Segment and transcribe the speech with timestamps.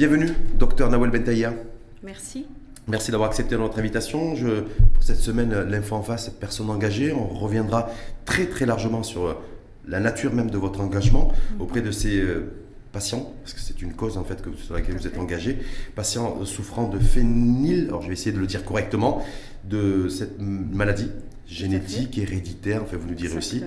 [0.00, 1.52] Bienvenue, docteur Nawel Bentaïa.
[2.02, 2.46] Merci.
[2.88, 4.34] Merci d'avoir accepté notre invitation.
[4.34, 4.62] Je,
[4.94, 7.12] pour cette semaine, l'info en face, personne engagée.
[7.12, 7.90] On reviendra
[8.24, 9.36] très très largement sur
[9.86, 11.60] la nature même de votre engagement mhm.
[11.60, 12.50] auprès de ces euh,
[12.92, 15.58] patients, parce que c'est une cause en fait que, sur laquelle vous êtes engagé,
[15.94, 19.22] patients souffrant de phényl, alors je vais essayer de le dire correctement,
[19.64, 21.10] de cette maladie
[21.46, 23.62] génétique, héréditaire, enfin vous nous direz aussi,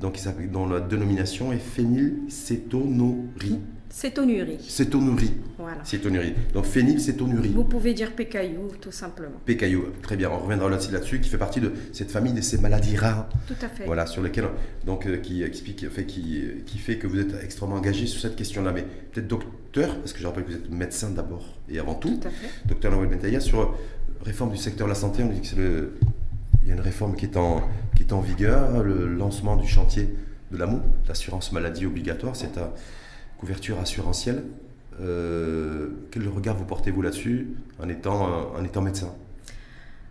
[0.00, 0.18] donc
[0.52, 3.60] dont la dénomination est phénylcétonurie.
[3.96, 4.58] Cétonurie.
[4.60, 5.32] Cétonurie.
[5.56, 5.82] Voilà.
[5.82, 6.34] Cétonurie.
[6.52, 7.48] Donc phénylcétonurie.
[7.48, 9.40] Vous pouvez dire pécaillou, tout simplement.
[9.46, 10.28] Pécaillou, très bien.
[10.30, 13.26] On reviendra là-dessus, qui fait partie de cette famille de ces maladies rares.
[13.48, 13.86] Tout à fait.
[13.86, 14.50] Voilà, sur lesquelles,
[14.84, 18.36] donc, euh, qui explique, fait, qui, qui fait que vous êtes extrêmement engagé sur cette
[18.36, 18.70] question-là.
[18.70, 22.18] Mais peut-être docteur, parce que je rappelle que vous êtes médecin d'abord et avant tout.
[22.20, 22.68] Tout à fait.
[22.68, 23.78] Docteur Noël Bentaïa, sur
[24.26, 25.94] réforme du secteur de la santé, on dit que c'est le
[26.64, 27.62] il y a une réforme qui est en,
[27.94, 30.14] qui est en vigueur, le lancement du chantier
[30.50, 32.74] de l'AMO, l'assurance maladie obligatoire, c'est à
[33.38, 34.44] couverture assurantielle.
[35.00, 37.48] Euh, quel regard vous portez-vous là-dessus
[37.82, 39.14] en étant, en étant médecin?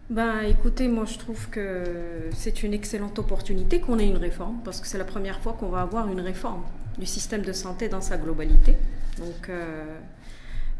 [0.09, 1.83] Ben, écoutez, moi je trouve que
[2.31, 5.69] c'est une excellente opportunité qu'on ait une réforme, parce que c'est la première fois qu'on
[5.69, 6.61] va avoir une réforme
[6.99, 8.77] du système de santé dans sa globalité.
[9.17, 9.97] Donc, euh,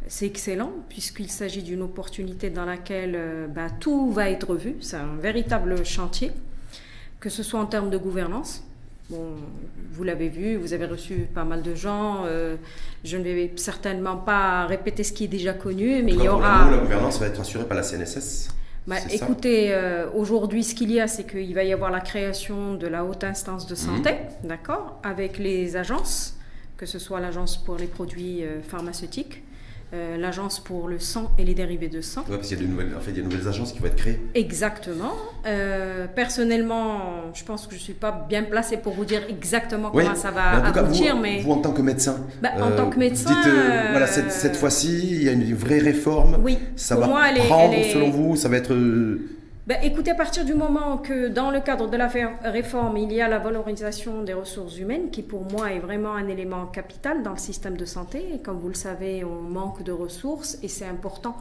[0.07, 4.75] c'est excellent puisqu'il s'agit d'une opportunité dans laquelle euh, bah, tout va être vu.
[4.81, 6.31] C'est un véritable chantier,
[7.19, 8.64] que ce soit en termes de gouvernance.
[9.09, 9.35] Bon,
[9.91, 12.23] vous l'avez vu, vous avez reçu pas mal de gens.
[12.25, 12.55] Euh,
[13.03, 16.71] je ne vais certainement pas répéter ce qui est déjà connu, mais il y aura.
[16.71, 18.49] la gouvernance va être assurée par la CNSS.
[18.87, 22.73] Bah, écoutez, euh, aujourd'hui, ce qu'il y a, c'est qu'il va y avoir la création
[22.75, 24.49] de la haute instance de santé, mhm.
[24.49, 26.37] d'accord, avec les agences,
[26.77, 29.43] que ce soit l'agence pour les produits pharmaceutiques,
[29.93, 32.23] euh, l'agence pour le sang et les dérivés de sang.
[32.27, 33.71] Oui, parce qu'il y a de nouvelles, en fait, il y a de nouvelles agences
[33.71, 34.19] qui vont être créées.
[34.33, 35.13] Exactement.
[35.45, 39.91] Euh, personnellement, je pense que je ne suis pas bien placée pour vous dire exactement
[39.91, 41.15] comment ça va aboutir.
[41.15, 44.07] Vous, mais vous, en tant que médecin, bah, en tant que médecin, dites, euh, voilà,
[44.07, 46.39] cette, cette fois-ci, il y a une vraie réforme.
[46.43, 46.57] Oui.
[46.75, 48.75] Ça va prendre, selon vous, ça va être
[49.67, 52.07] ben, écoutez, à partir du moment que dans le cadre de la
[52.43, 56.27] réforme, il y a la valorisation des ressources humaines, qui pour moi est vraiment un
[56.27, 59.91] élément capital dans le système de santé, et comme vous le savez, on manque de
[59.91, 61.35] ressources et c'est important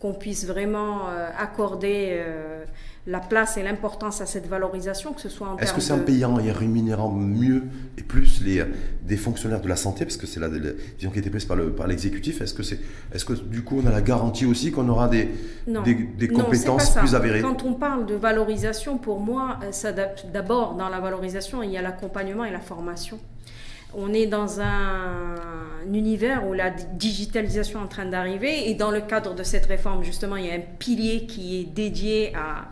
[0.00, 2.64] qu'on puisse vraiment euh, accorder euh,
[3.06, 6.00] la place et l'importance à cette valorisation, que ce soit en Est-ce que c'est en
[6.00, 7.64] payant et rémunérant mieux
[7.96, 8.62] et plus les,
[9.02, 11.56] des fonctionnaires de la santé, parce que c'est la, vision qui a été prise par,
[11.56, 12.78] le, par l'exécutif, est-ce que, c'est,
[13.12, 15.30] est-ce que du coup on a la garantie aussi qu'on aura des,
[15.66, 17.40] des, des, compétences plus avérées?
[17.40, 21.78] Quand on parle de valorisation, pour moi, euh, ça, d'abord dans la valorisation, il y
[21.78, 23.18] a l'accompagnement et la formation.
[23.94, 25.36] On est dans un,
[25.92, 30.04] univers où la digitalisation est en train d'arriver et dans le cadre de cette réforme,
[30.04, 32.68] justement, il y a un pilier qui est dédié à,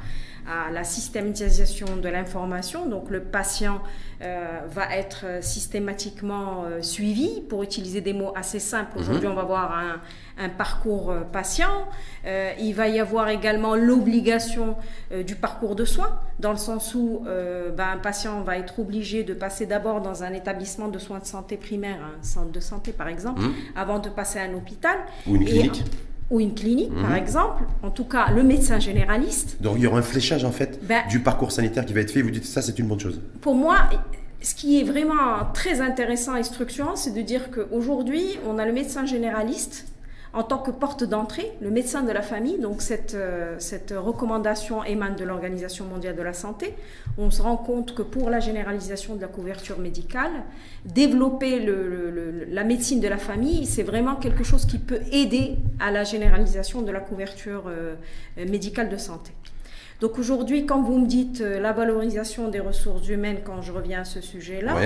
[0.49, 2.87] à la systématisation de l'information.
[2.87, 3.81] Donc le patient
[4.21, 8.97] euh, va être systématiquement euh, suivi, pour utiliser des mots assez simples.
[8.97, 9.01] Mhm.
[9.03, 11.89] Aujourd'hui, on va voir un, parcours euh, patient.
[12.61, 14.77] il va y avoir également l'obligation
[15.27, 19.35] du parcours de soins, dans le sens où ben, un patient va être obligé de
[19.35, 23.09] passer d'abord dans un établissement de soins de santé primaire, un centre de santé par
[23.09, 23.55] exemple, mhm.
[23.77, 24.99] avant de passer à un hôpital.
[25.27, 25.85] Ou une clinique
[26.31, 27.17] ou une clinique, par mhm.
[27.17, 29.57] exemple, en tout cas le médecin généraliste.
[29.61, 32.11] Donc il y aura un fléchage en fait ben, du parcours sanitaire qui va être
[32.11, 32.23] fait.
[32.23, 33.21] Vous dites ça, c'est une bonne chose.
[33.41, 33.77] Pour moi,
[34.43, 38.73] ce qui est vraiment très intéressant et structurant, c'est de dire qu'aujourd'hui, on a le
[38.73, 39.87] médecin généraliste
[40.39, 44.85] en tant que porte d'entrée, le médecin de la famille, donc cette, euh, cette recommandation
[44.85, 46.77] émane de l'Organisation mondiale de la santé,
[47.19, 50.31] on se rend compte que pour la généralisation de la couverture médicale,
[50.85, 51.59] développer
[52.53, 56.83] la médecine de la famille, c'est vraiment quelque chose qui peut aider à la généralisation
[56.83, 57.97] de la couverture euh,
[58.37, 59.33] médicale de santé.
[60.01, 64.03] Donc aujourd'hui, quand vous me dites euh, la valorisation des ressources humaines, quand je reviens
[64.03, 64.77] à ce sujet-là,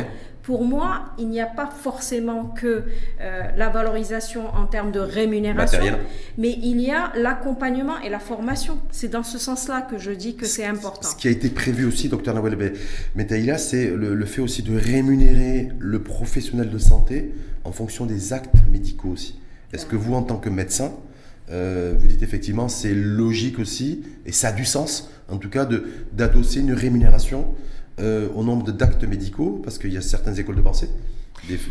[0.42, 2.84] pour moi, il n'y a pas forcément que
[3.20, 5.82] euh, la valorisation en termes de rémunération,
[6.38, 8.78] mais il y a l'accompagnement et la formation.
[8.90, 11.06] C'est dans ce sens-là que je dis que c'est important.
[11.06, 12.72] Ce qui a été prévu aussi, docteur Nawel
[13.14, 18.54] Metaïla, c'est le, fait aussi de rémunérer le professionnel de santé en fonction des actes
[18.72, 19.38] médicaux aussi.
[19.74, 20.92] Est-ce que vous, en tant que médecin,
[21.50, 25.68] euh, vous dites effectivement, c'est logique aussi, et ça a du sens, en tout cas,
[26.12, 27.54] d'adosser une rémunération
[28.00, 30.88] euh, au nombre d'actes médicaux, parce qu'il y a certaines écoles de pensée,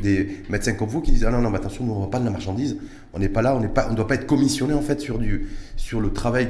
[0.03, 2.19] des, médecins comme vous qui disent Ah non, non, mais attention, nous, on ne pas
[2.19, 2.77] de la marchandise,
[3.13, 6.49] on n'est pas là, on ne doit pas être commissionné en fait sur, le travail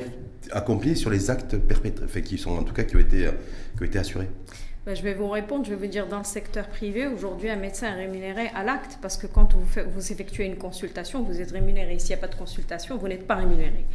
[0.52, 4.28] accompli, sur les actes perpétrés, qui sont en tout cas qui ont été assurés.
[4.84, 7.56] Ben, je vais vous répondre, je vais vous dire, dans le secteur privé, aujourd'hui, un
[7.56, 9.64] médecin est rémunéré à l'acte parce que quand vous,
[9.94, 12.00] vous effectuez une consultation, vous êtes rémunéré.
[12.00, 13.86] S'il n'y a pas de consultation, vous n'êtes pas rémunéré.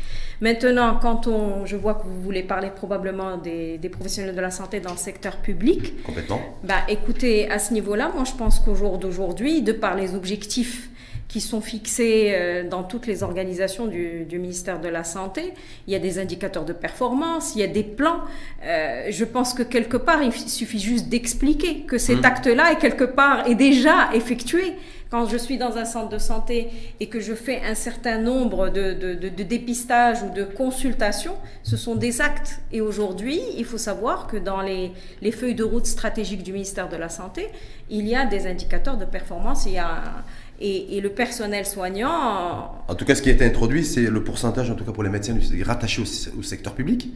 [0.40, 4.78] Maintenant, quand on, je vois que vous voulez parler probablement des, professionnels de la santé
[4.78, 6.04] dans le secteur public.
[6.04, 6.40] Complètement.
[6.62, 10.88] Ben, écoutez, à ce niveau-là, moi, je pense qu'au jour d'aujourd'hui, de par les objectifs
[11.28, 15.54] qui sont fixés euh, dans toutes les organisations du, du, ministère de la Santé.
[15.86, 18.20] Il y a des indicateurs de performance, il y a des plans.
[18.64, 22.26] Euh, je pense que quelque part, il suffit juste d'expliquer que cet mmh.
[22.26, 24.74] acte-là est quelque part est déjà effectué.
[25.08, 26.68] Quand je suis dans un centre de santé
[26.98, 31.36] et que je fais un certain nombre de, de, de, de dépistages ou de consultations,
[31.62, 32.60] ce sont des actes.
[32.72, 34.90] Et aujourd'hui, il faut savoir que dans les,
[35.22, 37.48] les, feuilles de route stratégiques du ministère de la Santé,
[37.88, 39.64] il y a des indicateurs de performance.
[39.66, 40.24] Il y a,
[40.60, 42.82] et, et, le personnel soignant.
[42.88, 45.02] En tout cas, ce qui a été introduit, c'est le pourcentage, en tout cas pour
[45.02, 47.12] les médecins rattachés au, au secteur public,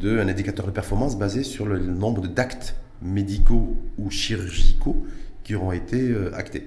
[0.00, 5.04] d'un indicateur de performance basé sur le nombre d'actes médicaux ou chirurgicaux
[5.44, 6.66] qui auront été euh, actés.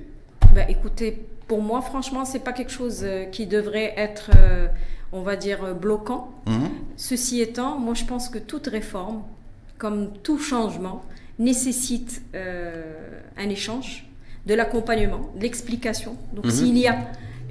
[0.53, 4.67] Bah, écoutez, pour moi, franchement, c'est pas quelque chose euh, qui devrait être, euh,
[5.11, 6.31] on va dire, euh, bloquant.
[6.45, 6.65] Mmh.
[6.97, 9.23] Ceci étant, moi, je pense que toute réforme,
[9.77, 11.03] comme tout changement,
[11.39, 14.06] nécessite un échange,
[14.47, 16.15] de l'accompagnement, de l'explication.
[16.33, 16.51] Donc, mmh.
[16.51, 16.97] s'il y a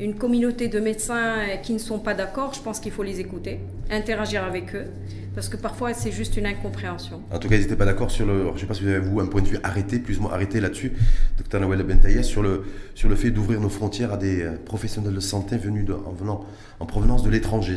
[0.00, 3.60] une communauté de médecins qui ne sont pas d'accord, je pense qu'il faut les écouter,
[3.90, 4.86] interagir avec eux,
[5.34, 7.22] parce que parfois c'est juste une incompréhension.
[7.30, 8.46] En tout cas, ils n'étaient pas d'accord sur le.
[8.48, 10.22] Je ne sais pas si vous avez vous un point de vue arrêté, plus ou
[10.22, 10.92] moins arrêté là-dessus,
[11.38, 12.64] Dr Nawel Bentaïa, sur le,
[12.94, 16.12] sur le fait d'ouvrir nos frontières à des euh, professionnels de santé venus de, en,
[16.12, 16.44] venant,
[16.80, 17.76] en provenance de l'étranger.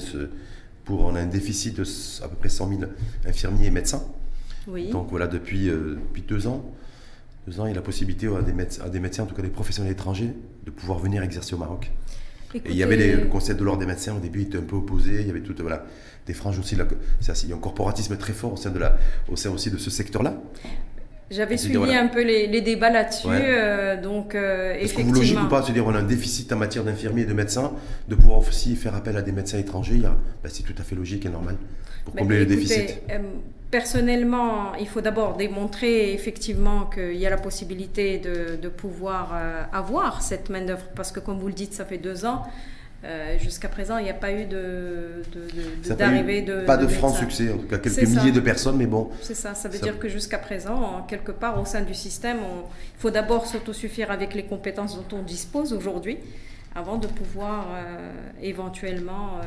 [0.85, 1.83] Pour, on a un déficit de
[2.23, 2.81] à peu près 100 000
[3.27, 4.03] infirmiers et médecins.
[4.67, 4.89] Oui.
[4.89, 6.65] Donc voilà, depuis, euh, depuis deux ans,
[7.47, 9.35] deux ans, il y a la possibilité à des, médecins, à des médecins, en tout
[9.35, 10.33] cas des professionnels étrangers,
[10.65, 11.91] de pouvoir venir exercer au Maroc.
[12.53, 14.47] Écoutez, et il y avait les, le concept de l'ordre des médecins, au début, il
[14.47, 15.21] était un peu opposé.
[15.21, 15.85] Il y avait tout, voilà,
[16.25, 16.75] des franges aussi.
[16.75, 16.85] Là,
[17.43, 18.97] il y a un corporatisme très fort au sein, de la,
[19.27, 20.41] au sein aussi de ce secteur-là.
[21.31, 22.01] J'avais suivi voilà.
[22.01, 23.39] un peu les, les débats là-dessus, ouais.
[23.43, 26.51] euh, donc euh, Est-ce que vous logique ou pas, se dire on a un déficit
[26.51, 27.71] en matière d'infirmiers et de médecins,
[28.07, 31.27] de pouvoir aussi faire appel à des médecins étrangers, ben, c'est tout à fait logique
[31.27, 31.57] et normal
[32.03, 33.01] pour combler ben, écoutez, le déficit.
[33.11, 33.19] Euh,
[33.71, 39.63] personnellement, il faut d'abord démontrer effectivement qu'il y a la possibilité de, de pouvoir euh,
[39.71, 42.43] avoir cette main d'œuvre, parce que comme vous le dites, ça fait deux ans.
[43.05, 47.13] Euh, Jusqu'à présent, il n'y a pas eu d'arrivée de, de, de, Pas de, franc
[47.13, 48.31] succès, en tout cas quelques milliers ça.
[48.31, 49.09] de personnes, mais bon.
[49.21, 49.85] C'est ça, ça veut ça...
[49.85, 54.11] dire que jusqu'à présent, quelque part au sein du système, on, il faut d'abord s'autosuffire
[54.11, 56.17] avec les compétences dont on dispose aujourd'hui,
[56.75, 58.11] avant de pouvoir euh,
[58.41, 59.39] éventuellement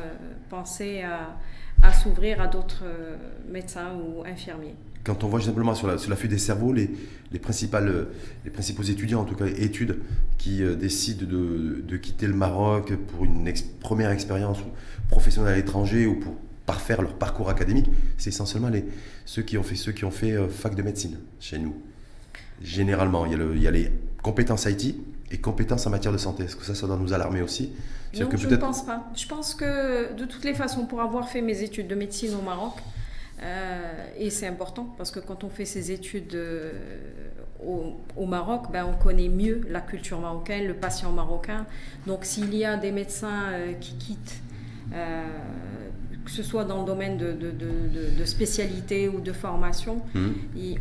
[0.49, 1.35] penser à,
[1.83, 3.15] à s'ouvrir à d'autres euh,
[3.51, 6.89] médecins ou infirmiers quand on voit simplement sur la, sur la des cerveaux, les,
[7.31, 8.07] les, principales,
[8.45, 9.99] les principaux étudiants, en tout cas études,
[10.37, 14.59] qui euh, décident de, de, quitter le Maroc pour une première expérience
[15.09, 16.35] professionnelle à l'étranger ou pour
[16.65, 18.85] parfaire leur parcours académique, c'est essentiellement les,
[19.25, 21.75] ceux qui ont fait, ceux qui ont fait euh, fac de médecine chez nous.
[22.61, 24.95] Généralement, il y, a le, il y a les compétences IT
[25.33, 26.43] et compétences en matière de santé.
[26.43, 27.73] Est-ce que ça, ça doit nous alarmer aussi?
[28.17, 29.09] Non, que je ne pense pas.
[29.15, 32.41] Je pense que de toutes les façons, pour avoir fait mes études de médecine au
[32.43, 32.73] Maroc,
[33.41, 36.71] euh, et c'est important parce que quand on fait ses études euh,
[37.65, 41.65] au, au, Maroc, ben, on connaît mieux la culture marocaine, le patient marocain.
[42.05, 44.41] Donc s'il y a des médecins euh, qui quittent,
[44.91, 50.19] que ce soit dans le domaine de, de, de, de spécialité ou de formation, mmh.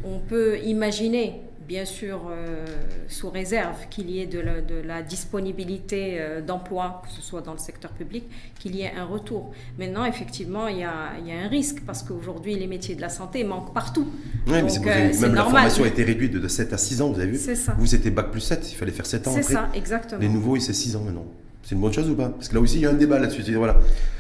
[0.05, 1.41] on peut imaginer
[1.73, 2.67] bien sûr euh,
[3.09, 7.41] sous réserve qu'il y ait de la, de la disponibilité euh, d'emploi, que ce soit
[7.41, 8.25] dans le secteur public,
[8.59, 9.53] qu'il y ait un retour.
[9.79, 13.01] Maintenant, effectivement, il y a, il y a un risque parce qu'aujourd'hui, les métiers de
[13.01, 14.07] la santé manquent partout.
[14.49, 15.35] Oui, Donc, mais euh, même normal.
[15.35, 17.75] la formation a été réduite de 7 à 6 ans, vous avez vu C'est ça.
[17.79, 19.33] Vous étiez bac plus 7, il fallait faire 7 ans.
[19.35, 20.21] C'est ça, exactement.
[20.21, 21.25] Les nouveaux, c'est 6 ans maintenant.
[21.73, 22.29] C'est une bonne chose ou pas?
[22.29, 23.51] Parce que là aussi, il y a un débat là-dessus.
[23.55, 23.77] Voilà.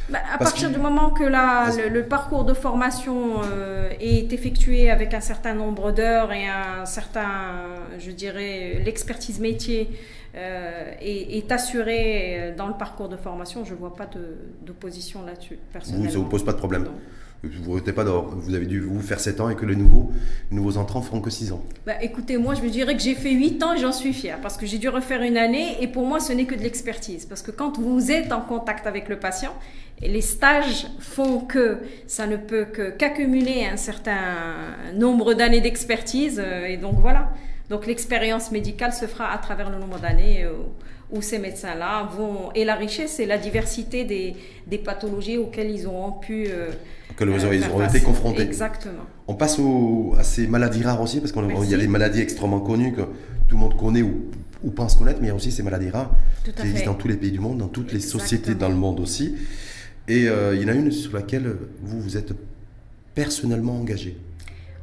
[0.08, 4.32] Bah, à Parce partir du moment que la, le, le, parcours de formation euh, est
[4.32, 7.66] effectué avec un certain nombre d'heures et un certain,
[7.98, 9.90] je dirais, l'expertise métier
[10.34, 14.08] euh, est, est, assurée dans le parcours de formation, je ne vois pas
[14.62, 16.06] d'opposition là-dessus, personnellement.
[16.06, 16.86] Vous, ça ne vous pose pas de problème?
[17.44, 20.12] Vous, pas vous avez dû vous faire 7 ans et que les nouveaux,
[20.50, 21.64] les nouveaux entrants feront que 6 ans.
[21.84, 24.40] Bah, écoutez, moi je me dirais que j'ai fait 8 ans et j'en suis fière
[24.40, 27.26] parce que j'ai dû refaire une année et pour moi ce n'est que de l'expertise.
[27.26, 29.54] Parce que quand vous êtes en contact avec le patient,
[30.00, 34.36] les stages font que ça ne peut qu'accumuler qu un certain
[34.94, 37.32] nombre d'années d'expertise euh, et donc voilà.
[37.70, 40.52] Donc l'expérience médicale se fera à travers le nombre d'années euh,
[41.12, 42.50] où ces médecins-là vont...
[42.54, 44.34] Et la richesse, c'est la diversité des,
[44.66, 46.46] des, pathologies auxquelles ils ont pu...
[46.48, 46.70] Euh,
[47.10, 48.42] auxquelles euh, ils ont été confrontés.
[48.42, 49.04] Exactement.
[49.28, 52.60] On passe au, à ces maladies rares aussi, parce qu'il y a des maladies extrêmement
[52.60, 54.30] connues que tout le monde connaît ou,
[54.64, 56.10] ou pense connaître, mais il y a aussi ces maladies rares
[56.44, 58.22] qui existent dans tous les pays du monde, dans toutes Exactement.
[58.22, 59.36] les sociétés dans le monde aussi.
[60.08, 62.32] Et euh, il y en a une sur laquelle vous vous êtes
[63.14, 64.16] personnellement engagé.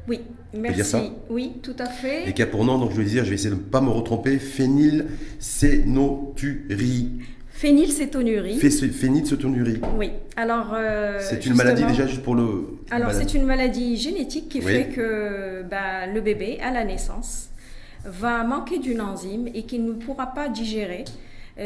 [0.07, 0.21] Oui,
[0.53, 0.97] merci.
[1.29, 2.27] Oui, tout à fait.
[2.29, 3.81] Et qui a pour nom, donc je vais dire, je vais essayer de ne pas
[3.81, 7.09] me retromper, phénylcénoturie.
[7.51, 8.57] Phénylcétonurie.
[8.57, 9.81] Phénylcétonurie.
[9.97, 10.11] Oui.
[10.37, 10.73] Alors.
[10.73, 12.79] Euh, c'est une maladie déjà juste pour le.
[12.89, 14.65] Alors c'est une maladie génétique qui oui.
[14.65, 17.49] fait que bah, le bébé à la naissance
[18.05, 21.03] va manquer d'une enzyme et qu'il ne pourra pas digérer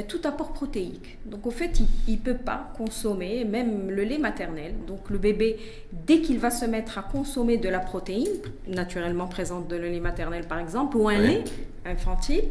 [0.01, 1.17] tout apport protéique.
[1.25, 4.73] Donc, au fait, il ne peut pas consommer même le lait maternel.
[4.87, 5.57] Donc, le bébé,
[5.91, 8.27] dès qu'il va se mettre à consommer de la protéine,
[8.67, 11.43] naturellement présente de le lait maternel par exemple, ou un lait
[11.85, 12.43] infantile,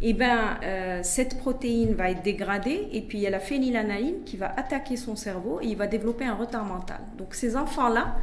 [0.00, 3.40] et eh ben, euh, cette protéine va être dégradée et puis il y a la
[3.40, 7.00] phénylalalanine qui va attaquer son cerveau et il va développer un retard mental.
[7.18, 8.14] Donc ces enfants-là,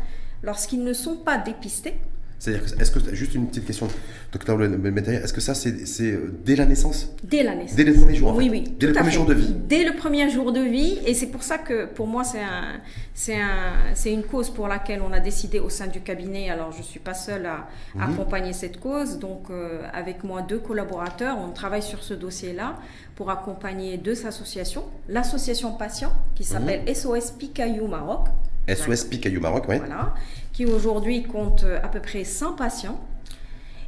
[0.41, 1.95] lorsqu'ils ne sont pas dépistés,
[2.39, 3.87] c'est-à-dire, est-ce que, juste une petite question,
[4.31, 7.09] docteur est-ce que ça, c'est euh, dès la naissance?
[7.23, 7.75] Dès la naissance.
[7.75, 8.63] Dès les premiers jours Oui, oui.
[8.77, 11.43] Dès le premier jour de vie Dès le premier jour de vie, et c'est pour
[11.43, 12.79] ça que pour moi, c'est un,
[13.13, 16.71] c'est un, c'est une cause pour laquelle on a décidé au sein du cabinet, alors
[16.73, 18.01] je ne suis pas seule à, mhm.
[18.01, 22.77] accompagner cette cause, donc euh, avec moi deux collaborateurs, on travaille sur ce dossier-là
[23.15, 24.83] pour accompagner deux associations.
[25.07, 26.49] L'association Patient, qui mhm.
[26.49, 28.27] s'appelle SOS Picayou Maroc.
[28.67, 29.77] SOS Picayou Maroc, oui.
[29.77, 30.13] Voilà
[30.55, 32.99] qui aujourd'hui compte euh, à peu près 100 patients.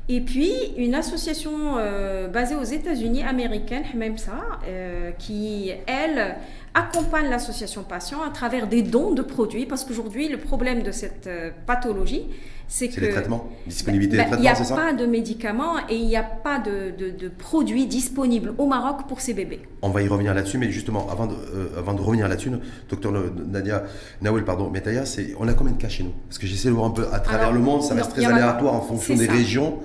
[0.10, 4.32] Et puis une association euh, basée aux États-Unis américaine, MEMSA,
[4.68, 6.36] euh, qui, elle,
[6.74, 11.30] accompagne l'association patient à travers des dons de produits, parce qu'aujourd'hui, le problème de cette
[11.66, 12.28] pathologie,
[12.68, 13.02] c'est que...
[13.02, 16.06] les traitements, disponibilité des traitements, c'est ça Il n'y a pas de médicaments et il
[16.06, 19.62] n'y a pas de, de, produits disponibles au Maroc pour ces bébés.
[19.82, 22.52] On va y revenir là-dessus, mais justement, avant de, euh, avant de revenir là-dessus,
[22.90, 23.84] docteur Nadia
[24.22, 25.04] Nawel, pardon, Metaya,
[25.40, 26.14] on a combien de cas chez nous?
[26.28, 28.74] Parce que j'essaie de voir un peu à travers le monde, ça reste très aléatoire
[28.74, 29.80] en fonction des régions.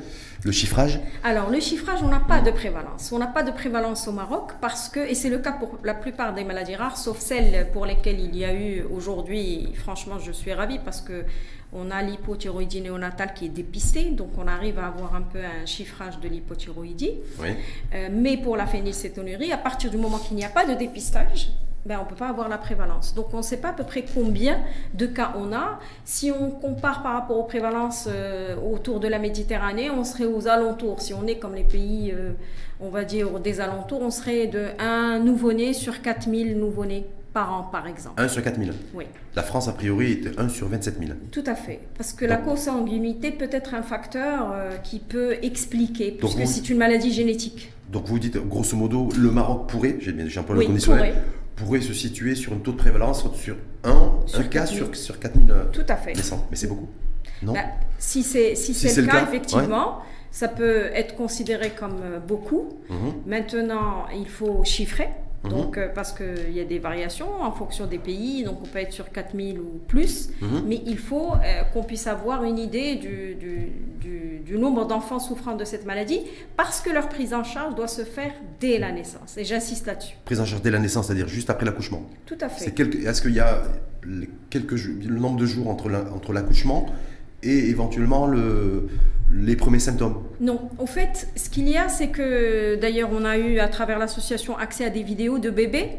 [0.45, 0.99] Le chiffrage?
[1.23, 3.13] Alors, le chiffrage, on n'a pas de prévalence.
[3.13, 5.95] On n'a pas de prévalence au Maroc parce que, et c'est le cas pour la
[5.95, 10.33] plupart des maladies rares, sauf celles pour lesquelles il y a eu aujourd'hui, franchement, je
[10.33, 11.25] suis ravie parce que
[11.73, 15.65] on a l'hypothyroïdie néonatale qui est dépistée, donc on arrive à avoir un peu un
[15.65, 17.15] chiffrage de l'hypothyroïdie.
[17.95, 21.51] Euh, mais pour la phénylcétonurie, à partir du moment qu'il n'y a pas de dépistage,
[21.85, 23.15] ben, on ne peut pas avoir la prévalence.
[23.15, 24.61] Donc on ne sait pas à peu près combien
[24.95, 25.81] de cas on a.
[26.05, 30.47] Si on compare par rapport aux prévalences euh, autour de la Méditerranée, on serait aux
[30.47, 31.01] alentours.
[31.01, 32.33] Si on est comme les pays, euh,
[32.81, 37.63] on va dire, des alentours, on serait de 1 nouveau-né sur 4000 nouveau-nés par an,
[37.71, 38.21] par exemple.
[38.21, 39.05] 1 sur 4 000 Oui.
[39.35, 41.13] La France, a priori, est 1 sur 27 000.
[41.31, 41.81] Tout à fait.
[41.97, 46.79] Parce que la consanguinité peut être un facteur euh, qui peut expliquer, puisque c'est une
[46.79, 47.73] maladie génétique.
[47.91, 51.15] Donc vous dites, grosso modo, le Maroc pourrait, j'ai bien un peu le conditionnel,
[51.57, 51.81] pourrait.
[51.81, 55.59] se situer sur un taux de prévalence sur 1, sur cas sur, sur 4 000
[55.73, 56.15] Tout à fait.
[56.51, 56.89] Mais c'est beaucoup.
[57.43, 57.61] Non bah,
[57.99, 60.03] Si c'est si, le, cas, effectivement.
[60.33, 62.79] Ça peut être considéré comme euh, beaucoup.
[62.89, 63.13] Mhm.
[63.27, 65.11] Maintenant, il faut chiffrer.
[65.45, 65.51] Mhm.
[65.51, 68.79] Donc, euh, parce qu'il y a des variations en fonction des pays, donc on peut
[68.79, 70.63] être sur 4000 ou plus, mhm.
[70.67, 73.73] mais il faut euh, qu'on puisse avoir une idée du, du,
[74.45, 76.21] du, nombre d'enfants souffrant de cette maladie,
[76.57, 80.15] parce que leur prise en charge doit se faire dès la naissance, et j'insiste là-dessus.
[80.25, 82.67] Prise en charge dès la naissance, c'est-à-dire juste après l'accouchement Tout à fait.
[82.67, 83.63] Est-ce qu'il y a
[84.51, 86.87] quelques, le nombre de jours entre l'accouchement
[87.43, 88.89] et éventuellement le,
[89.33, 90.71] les premiers symptômes Non.
[90.79, 94.57] En fait, ce qu'il y a, c'est que d'ailleurs, on a eu à travers l'association
[94.57, 95.91] accès à des vidéos de bébés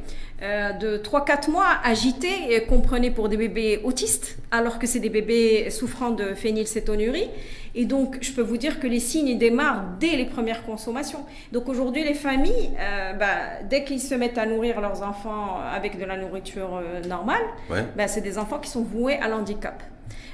[0.42, 5.00] euh, de 3-4 mois agités et qu'on prenait pour des bébés autistes, alors que c'est
[5.00, 7.30] des bébés souffrant de phénylcétonurie.
[7.76, 11.26] Et donc, je peux vous dire que les signes démarrent dès les premières consommations.
[11.52, 15.98] Donc aujourd'hui, les familles, euh, bah, dès qu'ils se mettent à nourrir leurs enfants avec
[15.98, 19.82] de la nourriture euh, normale, bah, c'est des enfants qui sont voués à l'handicap.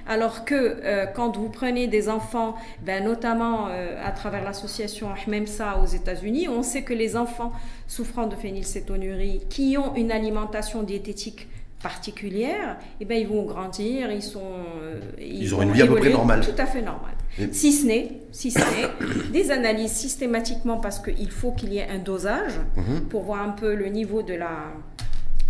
[0.09, 5.79] Alors que euh, quand vous prenez des enfants, ben, notamment euh, à travers l'association Ahmemsa
[5.83, 7.53] aux États-Unis, on sait que les enfants
[7.87, 11.47] souffrant de phénylcétonurie qui ont une alimentation diététique
[11.83, 14.41] particulière, eh ben, ils vont grandir, ils sont...
[14.81, 16.41] Euh, ils, auront une vie à peu près normale.
[16.41, 17.13] Tout à fait normale.
[17.51, 18.59] Si ce n'est, si ce
[19.31, 23.01] des analyses systématiquement parce qu'il faut qu'il y ait un dosage mhm.
[23.09, 24.73] pour voir un peu le niveau de la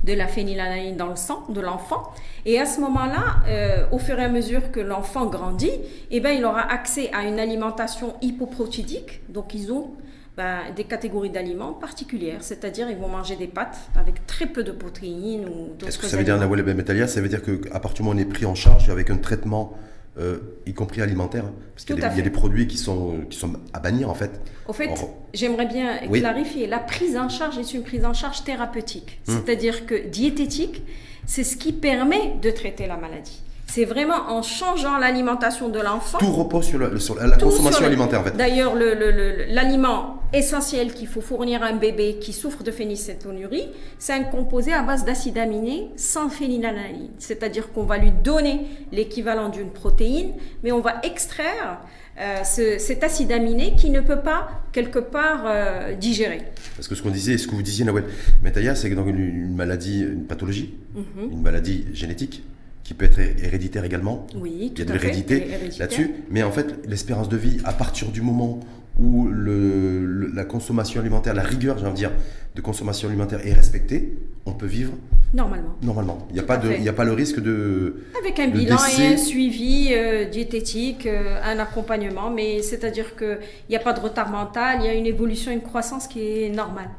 [0.03, 2.11] de la phénylalanine dans le sang de l'enfant.
[2.45, 5.71] Et à ce moment-là, euh, au fur et à mesure que l'enfant grandit,
[6.11, 9.21] eh ben, il aura accès à une alimentation hypoprotidique.
[9.29, 9.91] Donc, ils ont
[10.37, 14.71] ben, des catégories d'aliments particulières, c'est-à-dire ils vont manger des pâtes avec très peu de
[14.71, 18.03] protéines ou Est-ce que ça veut dire, Nawal Metalia, ça veut dire qu'à partir du
[18.03, 19.73] moment où on est pris en charge avec un traitement
[20.19, 23.53] euh, y compris alimentaire, hein, parce qu'il y, a des produits qui sont, qui sont
[23.73, 24.41] à bannir en fait.
[24.67, 24.89] Au fait,
[25.33, 29.35] j'aimerais bien clarifier, la prise en charge est une prise en charge thérapeutique, hum.
[29.35, 30.83] c'est-à-dire que diététique,
[31.25, 33.41] c'est ce qui permet de traiter la maladie.
[33.67, 36.17] C'est vraiment en changeant l'alimentation de l'enfant.
[36.17, 38.35] Tout repose sur, la consommation alimentaire en fait.
[38.35, 44.23] D'ailleurs, l'aliment essentiel qu'il faut fournir à un bébé qui souffre de phénylcétonurie, c'est un
[44.23, 47.09] composé à base d'acides aminés sans phénylalanine.
[47.17, 50.33] C'est-à-dire qu'on va lui donner l'équivalent d'une protéine,
[50.63, 51.81] mais on va extraire
[52.19, 56.41] euh, cet acide aminé qui ne peut pas quelque part euh, digérer.
[56.75, 58.05] Parce que ce qu'on disait, ce que vous disiez, Nawel
[58.43, 61.31] Metaya, c'est donc une, une, maladie, une pathologie, mhm.
[61.31, 62.43] une maladie génétique
[62.83, 64.25] qui peut être héréditaire également.
[64.35, 66.11] Oui, tout Il y a de l'hérédité là-dessus.
[66.31, 68.61] Mais en fait, l'espérance de vie, à partir du moment
[68.99, 72.11] où le, la consommation alimentaire, la rigueur, j'ai envie de dire,
[72.55, 74.93] de consommation alimentaire est respectée, on peut vivre
[75.33, 75.75] normalement.
[75.81, 76.27] Normalement.
[76.29, 78.03] Il n'y a, pas de, a pas le risque de.
[78.19, 83.39] Avec un bilan et un suivi euh, diététique, euh, un accompagnement, mais c'est-à-dire qu'il
[83.69, 86.49] n'y a pas de retard mental, il y a une évolution, une croissance qui est
[86.49, 86.89] normale.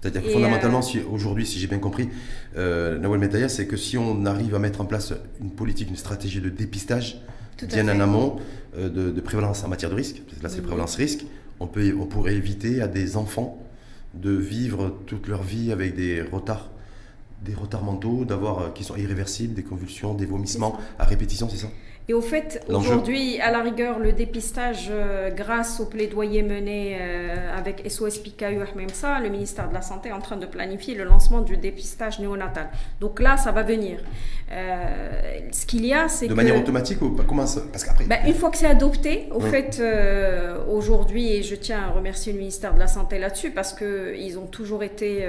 [0.00, 2.08] C'est-à-dire que fondamentalement, euh, si, aujourd'hui, si j'ai bien compris,
[2.56, 6.40] Nawal Metaya, c'est que si on arrive à mettre en place une politique, une stratégie
[6.40, 7.20] de dépistage
[7.68, 8.36] bien en amont
[8.76, 11.24] de, prévalence en matière de risque, là c'est prévalence risque,
[11.58, 13.58] on, peut, on pourrait éviter à des enfants
[14.14, 16.70] de vivre toute leur vie avec des retards,
[17.42, 21.56] des retards mentaux, d'avoir euh, qui sont irréversibles, des convulsions, des vomissements à répétition, c'est
[21.58, 21.68] ça?
[22.10, 27.56] Et au fait, aujourd'hui, à la rigueur, le dépistage, euh, grâce au plaidoyer mené euh,
[27.56, 28.58] avec SOS PKU
[28.92, 32.18] ça, le ministère de la Santé est en train de planifier le lancement du dépistage
[32.18, 32.68] néonatal.
[33.00, 34.00] Donc là, ça va venir.
[34.50, 37.60] Euh, ce qu'il y a, c'est De manière automatique ou comment ça?
[37.70, 38.06] Parce qu'après.
[38.06, 39.80] Ben, une fois que c'est adopté, au fait,
[40.68, 44.46] aujourd'hui, et je tiens à remercier le ministère de la Santé là-dessus, parce qu'ils ont
[44.46, 45.28] toujours été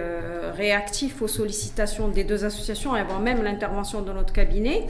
[0.57, 4.87] réactifs aux sollicitations des deux associations avant même l'intervention de notre cabinet.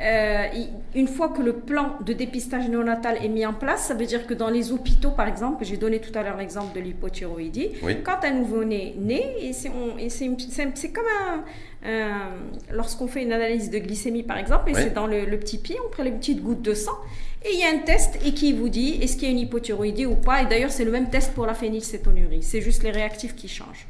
[0.00, 0.46] Euh,
[0.94, 4.26] une fois que le plan de dépistage néonatal est mis en place, ça veut dire
[4.26, 7.70] que dans les hôpitaux, par exemple, j'ai donné tout à l'heure l'exemple de l'hypothyroïdie,
[8.04, 9.70] quand un nouveau-né naît, c'est
[10.92, 11.04] comme
[11.84, 12.30] un,
[12.72, 15.90] lorsqu'on fait une analyse de glycémie, par exemple, et c'est dans le, petit pied, on
[15.90, 16.96] prend les petites gouttes de sang,
[17.44, 19.38] et il y a un test et qui vous dit est-ce qu'il y a une
[19.38, 20.42] hypothyroïdie ou pas.
[20.42, 22.42] Et d'ailleurs, c'est le même test pour la phénylcétonurie.
[22.42, 23.86] C'est juste les réactifs qui changent.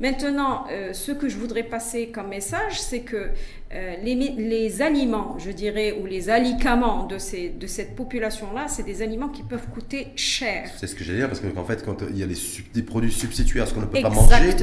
[0.00, 3.30] Maintenant, euh, ce que je voudrais passer comme message, c'est que
[3.74, 9.02] euh, les, aliments, je dirais, ou les alicaments de, ces, de cette population-là, c'est des
[9.02, 10.70] aliments qui peuvent coûter cher.
[10.78, 12.36] C'est ce que j'allais dire, parce qu'en fait, quand il y a les,
[12.72, 14.54] des produits substitués à ce qu'on ne peut pas manger,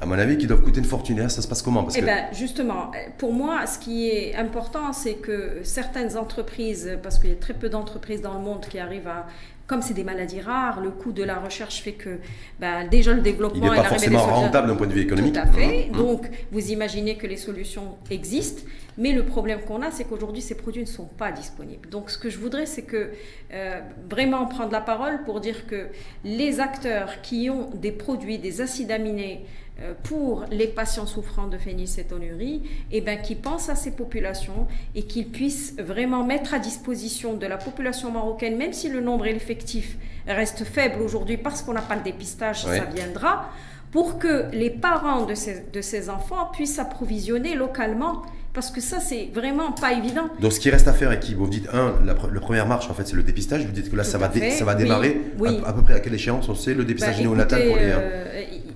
[0.00, 1.18] à mon avis, qui doivent coûter une fortune.
[1.18, 1.82] Et ça se passe comment?
[1.82, 7.18] Parce Eh bien, justement, pour moi, ce qui est important, c'est que certaines entreprises, parce
[7.18, 9.26] qu'il y a très peu d'entreprises dans le monde qui arrivent à
[9.66, 12.18] comme c'est des maladies rares, le coût de la recherche fait que
[12.60, 13.64] ben, déjà le développement...
[13.64, 15.34] Il n'est pas forcément rentable d'un point de vue économique.
[15.34, 15.88] Tout à fait.
[15.88, 15.96] Mmh.
[15.96, 18.53] Donc, vous imaginez que les solutions existent.
[18.96, 21.88] Mais le problème qu'on a, c'est qu'aujourd'hui, ces produits ne sont pas disponibles.
[21.88, 23.10] Donc, ce que je voudrais, c'est que
[23.52, 25.88] euh, vraiment prendre la parole pour dire que
[26.24, 29.44] les acteurs qui ont des produits, des acides aminés
[29.80, 32.62] euh, pour les patients souffrant de phénylcétonurie,
[32.92, 37.34] et eh ben, qui pensent à ces populations et qu'ils puissent vraiment mettre à disposition
[37.34, 39.96] de la population marocaine, même si le nombre effectif
[40.28, 43.50] reste faible aujourd'hui parce qu'on n'a pas le dépistage, ça viendra,
[43.90, 48.22] pour que les parents de ces, de ces enfants puissent s'approvisionner localement
[48.54, 50.28] parce que ça, c'est vraiment pas évident.
[50.40, 52.94] Donc, ce qui reste à faire, et qui, vous dites, un, la, première marche, en
[52.94, 53.66] fait, c'est le dépistage.
[53.66, 55.20] Vous dites que là, ça va, ça va démarrer.
[55.66, 57.90] À, peu près à quelle échéance on sait le dépistage bah, néonatal pour les.
[57.90, 58.24] Euh,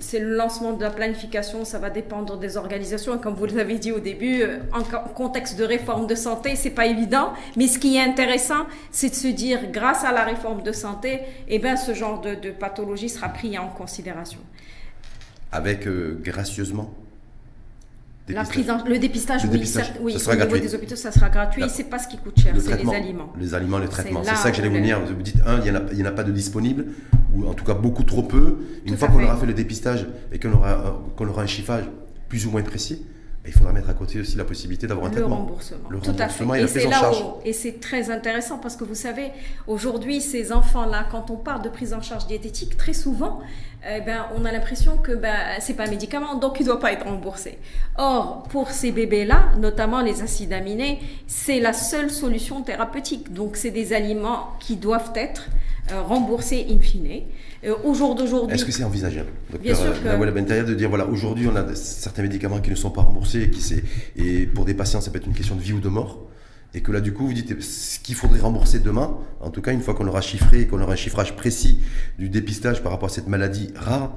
[0.01, 3.17] c'est le lancement de la planification, ça va dépendre des organisations.
[3.17, 6.71] Et comme vous l'avez dit au début, euh, en contexte de réforme de santé, c'est
[6.71, 7.33] pas évident.
[7.57, 11.21] Mais ce qui est intéressant, c'est de se dire, grâce à la réforme de santé,
[11.47, 14.41] eh ben, ce genre de, pathologie sera pris en considération.
[15.53, 16.93] Avec euh, gracieusement
[18.29, 19.65] la prise le dépistage, oui,
[20.01, 20.55] oui ça sera au gratuit.
[20.55, 21.65] niveau des hôpitaux, ça sera gratuit.
[21.69, 23.33] C'est pas ce qui coûte cher, c'est les aliments.
[23.39, 24.23] Les aliments, les traitements.
[24.25, 25.01] C'est ça que j'allais vous dire.
[25.05, 26.87] Vous dites, un, il n'y en, a pas de disponible,
[27.35, 28.59] ou en tout cas beaucoup trop peu.
[28.85, 31.85] Une fois qu'on aura fait le dépistage et qu'on aura, qu'on aura un chiffrage
[32.29, 33.05] plus ou moins précis,
[33.49, 35.37] il faudra mettre à côté aussi la possibilité d'avoir un le traitement.
[35.37, 35.89] Remboursement.
[35.89, 36.65] Le Tout remboursement à fait.
[36.65, 39.31] et, c'est là où, et c'est très intéressant parce que vous savez,
[39.67, 43.41] aujourd'hui, ces enfants-là, quand on parle de prise en charge diététique, très souvent,
[43.97, 46.81] eh ben, on a l'impression que ben, c'est pas un médicament, donc il ne doit
[46.81, 47.59] pas être remboursé.
[47.97, 53.33] Or, pour ces bébés-là, notamment les acides aminés, c'est la seule solution thérapeutique.
[53.33, 55.49] Donc, c'est des aliments qui doivent être
[55.93, 57.23] euh, remboursés in fine.
[57.65, 58.55] Euh, au jour d'aujourd'hui.
[58.55, 62.77] Est-ce que c'est envisageable, Bien de dire voilà, aujourd'hui, on a certains médicaments qui ne
[62.77, 63.83] sont pas remboursés et, qui,
[64.17, 66.29] et pour des patients, ça peut être une question de vie ou de mort
[66.75, 69.73] et que là du coup vous dites ce qu'il faudrait rembourser demain, en tout cas
[69.73, 71.81] une fois qu'on aura chiffré, qu'on aura un chiffrage précis
[72.19, 74.13] du dépistage par rapport à cette maladie rare,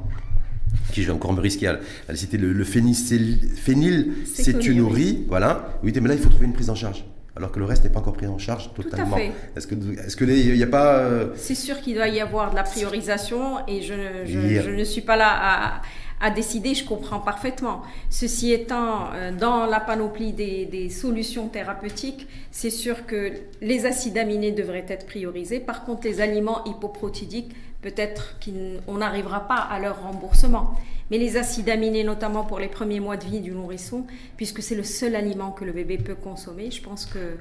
[0.92, 1.80] qui je vais encore me risquer à,
[2.16, 7.06] citer, le, le phénylcétonurie, voilà, oui mais là il faut trouver une prise en charge.
[7.34, 9.16] Alors que le reste n'est pas encore pris en charge totalement.
[9.56, 12.52] Est-ce que est-ce que il n'y a pas euh, C'est sûr qu'il doit y avoir
[12.52, 13.94] de la priorisation et je,
[14.26, 15.82] je, ne suis pas là à,
[16.22, 17.82] à, décider, je comprends parfaitement.
[18.10, 23.32] Ceci étant, euh, dans la panoplie des, des solutions thérapeutiques, c'est sûr que
[23.62, 25.60] les acides aminés devraient être priorisés.
[25.60, 30.76] Par contre, les aliments hypoprotidiques, peut-être qu'on n'arrivera pas à leur remboursement.
[31.10, 34.06] Mais les acides aminés, notamment pour les premiers mois de vie du nourrisson,
[34.38, 37.38] puisque c'est le seul aliment que le bébé peut consommer, je pense que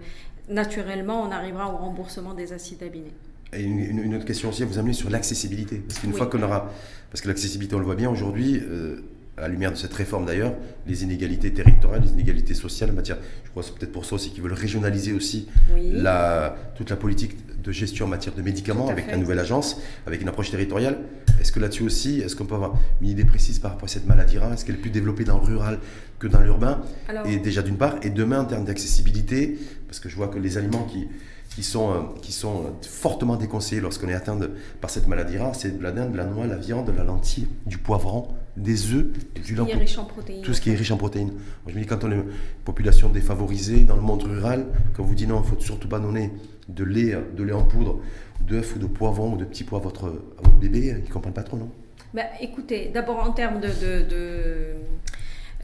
[0.49, 3.14] naturellement, on arrivera au remboursement des acides aminés.
[3.53, 5.83] Et une, autre question aussi à vous amener sur l'accessibilité.
[5.87, 6.73] Parce qu'une fois qu'on aura.
[7.11, 9.01] Parce que l'accessibilité, on le voit bien aujourd'hui, euh,
[9.37, 10.55] à la lumière de cette réforme d'ailleurs,
[10.87, 13.19] les inégalités territoriales, les inégalités sociales en matière.
[13.45, 15.49] Je crois que c'est peut-être pour ça aussi qu'ils veulent régionaliser aussi
[15.93, 19.13] la, toute la politique de gestion en matière de médicaments avec fait.
[19.13, 20.99] la nouvelle agence, avec une approche territoriale.
[21.41, 24.07] Est-ce que là-dessus aussi, est-ce qu'on peut avoir une idée précise par rapport à cette
[24.07, 24.53] maladie rare?
[24.53, 25.79] Est-ce qu'elle est plus développée dans le rural
[26.19, 26.83] que dans l'urbain?
[27.25, 29.59] Et déjà d'une part, et demain en termes d'accessibilité,
[29.89, 31.09] parce que je vois que les aliments qui,
[31.55, 35.37] qui sont, euh, qui sont euh, fortement déconseillés lorsqu'on est atteint de- par cette maladie
[35.37, 38.29] rare, c'est de la dinde, de la noix, la viande, de la lentille, du poivron,
[38.57, 39.79] des œufs et du il est lin.
[39.79, 40.43] riche en protéines.
[40.43, 41.33] Tout ce qui est riche en protéines.
[41.67, 42.25] Je me dis, quand on est une
[42.65, 45.99] population défavorisée dans le monde rural, quand on vous dit non, il faut surtout pas
[45.99, 46.31] donner
[46.69, 47.99] de lait, de lait en poudre,
[48.41, 51.13] d'œufs ou de poivron ou de petits pois à votre, à votre bébé, ils ne
[51.13, 51.69] comprennent pas trop, non?
[52.15, 54.67] Bah, écoutez, d'abord en termes de, de, de,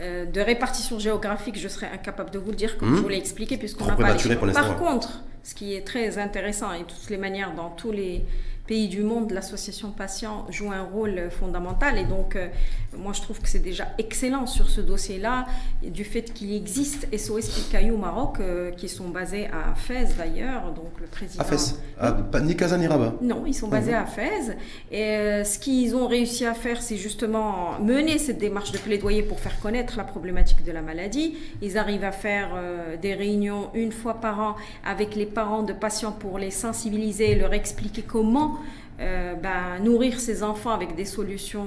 [0.00, 2.96] euh, de répartition géographique, je serais incapable de vous le dire, comme Mhm.
[2.96, 6.18] je vous l'ai expliqué, puisqu'on n'a pas les pour Par contre, ce qui est très
[6.18, 8.24] intéressant, et de toutes les manières, dans tous les
[8.66, 11.98] pays du monde, l'association patient joue un rôle fondamental.
[11.98, 12.48] Et donc, euh,
[12.98, 15.46] moi, je trouve que c'est déjà excellent sur ce dossier-là,
[15.84, 20.72] du fait qu'il existe SOS Picaillou au Maroc, euh, qui sont basés à Fès d'ailleurs.
[20.72, 21.44] Donc, le président.
[21.44, 21.78] À Fès.
[22.00, 23.14] Ah, ni Kazan ni Rabat.
[23.22, 23.98] Non, ils sont basés Mhm.
[23.98, 24.56] à Fès.
[24.90, 29.22] Et euh, ce qu'ils ont réussi à faire, c'est justement mener cette démarche de plaidoyer
[29.22, 31.36] pour faire connaître la problématique de la maladie.
[31.62, 32.48] Ils arrivent à faire
[33.00, 38.00] des réunions une fois par an avec les de patients pour les sensibiliser, leur expliquer
[38.00, 38.56] comment
[39.00, 41.66] euh, ben, nourrir ces enfants avec des solutions.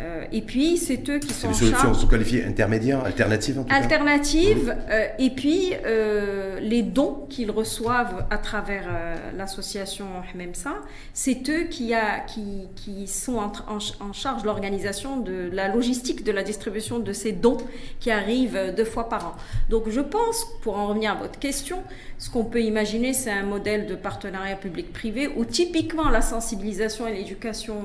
[0.00, 1.98] Euh, et puis, c'est eux qui sont en solutions charge.
[1.98, 3.74] sous qualifiées intermédiaires, alternatives en tout cas.
[3.74, 8.88] Alternatives, euh, et puis euh, les dons qu'ils reçoivent à travers
[9.36, 10.74] l'association Hmemsa,
[11.12, 15.68] c'est eux qui, a, qui, qui sont en, en, en charge de l'organisation de la
[15.68, 17.58] logistique de la distribution de ces dons
[17.98, 19.34] qui arrivent deux fois par an.
[19.68, 21.82] Donc je pense, pour en revenir à votre question,
[22.18, 27.14] ce qu'on peut imaginer, c'est un modèle de partenariat public-privé où typiquement la sensibilisation et
[27.14, 27.76] l'éducation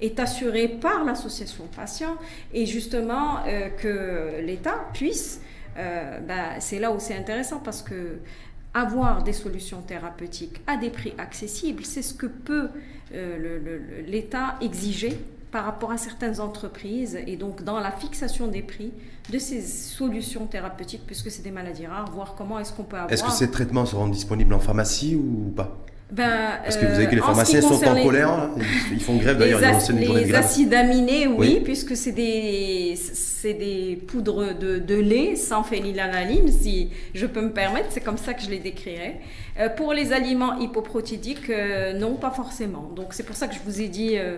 [0.00, 2.16] est assurée par l'association patient
[2.52, 5.40] et justement euh, que l'État puisse,
[5.76, 8.18] euh, bah, c'est là où c'est intéressant parce que
[8.74, 12.68] avoir des solutions thérapeutiques à des prix accessibles, c'est ce que peut
[13.14, 15.18] euh, l'État exiger
[15.50, 18.90] par rapport à certaines entreprises et donc dans la fixation des prix
[19.30, 23.12] de ces solutions thérapeutiques puisque c'est des maladies rares, voir comment est-ce qu'on peut avoir...
[23.12, 25.78] Est-ce que ces traitements seront disponibles en pharmacie ou pas?
[26.12, 28.50] Ben, Parce que vous que les euh, en ce pharmaciens sont en les- colère, là.
[28.92, 31.26] Ils- font grève d'ailleurs, les, ils ont ac- lancé une journée de les acides aminés,
[31.26, 31.60] oui, Oui.
[31.64, 37.50] puisque c'est des, c'est des poudres de, de lait sans phénylalanine, si je peux me
[37.50, 39.20] permettre, c'est comme ça que je les décrirais.
[39.58, 42.90] Euh, pour les aliments hypoprotidiques, euh, non, pas forcément.
[42.94, 44.36] Donc c'est pour ça que je vous ai dit, euh,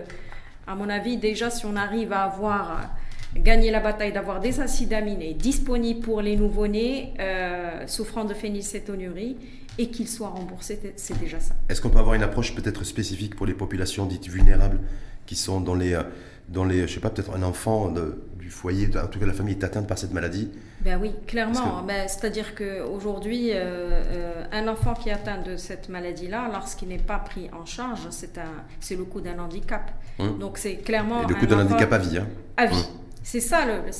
[0.67, 2.89] à mon avis, déjà si on arrive à avoir
[3.35, 9.37] gagné la bataille d'avoir des acides aminés disponibles pour les nouveau-nés euh, souffrant de phénylcétonurie
[9.77, 11.53] et qu'ils soient remboursés, c'est déjà ça.
[11.69, 14.79] Est-ce qu'on peut avoir une approche peut-être spécifique pour les populations dites vulnérables
[15.25, 16.03] qui sont dans les, euh,
[16.47, 19.33] dans les je sais pas, peut-être un enfant de- du foyer, en tout cas la
[19.33, 20.51] famille est atteinte par cette maladie?
[20.81, 21.81] Ben oui, clairement.
[21.81, 26.87] Que- Ben, C'est-à-dire qu'aujourd'hui, euh, euh, un enfant qui est atteint de cette maladie-là, lorsqu'il
[26.89, 29.91] n'est pas pris en charge, c'est un- c'est le coût d'un handicap.
[30.19, 30.37] Hum.
[30.39, 31.23] Donc c'est clairement.
[31.23, 32.17] et le coût d'un handicap à vie.
[32.19, 32.27] hein.
[32.55, 32.75] à vie.
[32.77, 32.83] Hum.
[33.27, 33.91] C'est ça, le-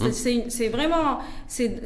[0.50, 1.84] c'est vraiment, c'est-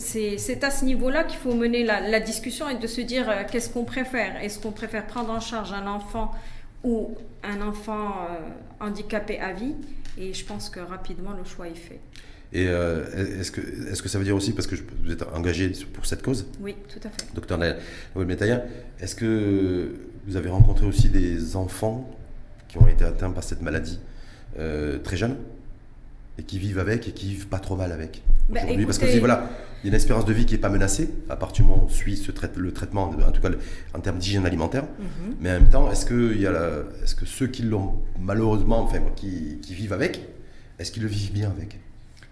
[0.64, 3.70] à ce niveau-là qu'il faut mener la, la discussion et de se dire euh, qu'est-ce
[3.70, 4.44] qu'on préfère?
[4.44, 6.32] Est-ce qu'on préfère prendre en charge un enfant
[6.84, 9.74] ou un enfant euh, handicapé à vie?
[10.18, 12.02] Et je pense que rapidement le choix est fait.
[12.52, 13.06] Et euh,
[13.40, 16.22] est-ce que, est que ça veut dire aussi, parce que vous êtes engagé pour cette
[16.22, 17.34] cause, Oui, tout à fait.
[17.34, 17.78] docteur Noël
[19.00, 19.94] est-ce que
[20.28, 22.10] vous avez rencontré aussi des enfants
[22.68, 24.00] qui ont été atteints par cette maladie
[24.58, 25.38] euh, très jeunes?
[26.40, 29.20] Et qui vivent avec et qui vivent pas trop mal avec Bah, aujourd'hui Parce que
[29.20, 29.50] voilà,
[29.84, 31.84] il y a une espérance de vie qui n'est pas menacée, à partir du moment
[31.84, 33.50] où on suit ce trai- le traitement, en tout cas
[33.94, 34.84] en termes d'hygiène alimentaire.
[34.84, 35.36] Mhm.
[35.42, 38.02] Mais en même temps, est-ce que, il y a la- est-ce que ceux qui l'ont
[38.20, 40.22] malheureusement, enfin, qui, qui vivent avec,
[40.80, 41.80] est-ce qu'ils le vivent bien avec?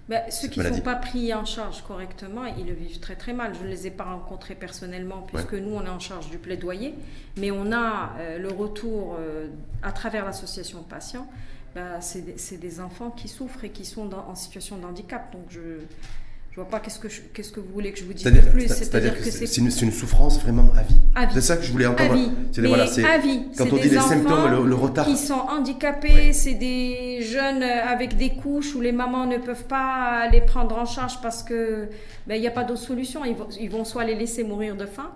[0.10, 3.34] Ben, ceux qui ne sont pas pris en charge correctement, ils le vivent très très
[3.34, 3.52] mal.
[3.60, 6.94] Je ne les ai pas rencontrés personnellement puisque nous, on est en charge du plaidoyer.
[7.36, 9.48] Mais on a euh, le retour euh,
[9.84, 11.28] à travers l'association patients.
[11.78, 15.32] Ben, c'est des, enfants qui souffrent et qui sont dans- en situation de handicap.
[15.32, 18.14] Donc je ne vois pas qu'est-ce que, je- qu'est-ce que vous voulez que je vous
[18.14, 18.62] dise de plus.
[18.68, 21.30] c'est- c'est-à-dire que que c'est une, souffrance vraiment à vie.
[21.36, 22.16] C'est ça que je voulais à entendre.
[22.16, 22.32] vie.
[22.68, 23.44] Voilà, à vie.
[23.56, 25.06] Quand on dit les symptômes, le, le retard.
[25.06, 30.28] qui sont handicapés, c'est des jeunes avec des couches où les mamans ne peuvent pas
[30.32, 31.90] les prendre en charge parce que
[32.26, 33.24] ben, il n'y a pas d'autre solution.
[33.24, 35.12] Ils vont, ils vont soit les laisser mourir de faim